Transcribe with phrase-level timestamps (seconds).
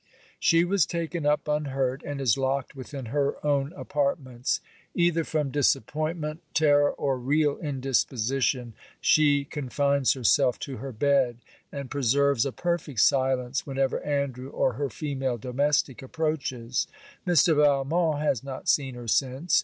[0.39, 4.59] She was taken up unhurt; and is locked within her own apartments.
[4.95, 11.37] Either from disappointment, terror, or real indisposition, she confines herself to her bed,
[11.71, 16.87] and preserves a perfect silence whenever Andrew or her female domestic approaches.
[17.27, 17.55] Mr.
[17.57, 19.59] Valmont has not seen her since.